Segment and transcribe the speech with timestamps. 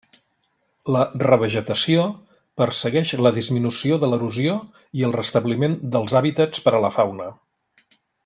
[0.93, 2.05] La revegetació
[2.61, 4.57] persegueix la disminució de l'erosió
[5.01, 7.29] i el restabliment dels hàbitats per a la fauna.